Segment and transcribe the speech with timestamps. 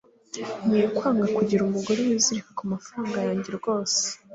[0.63, 4.01] Nkwiye kwanga kugira umugore wizirika kumafaranga yanjye rwose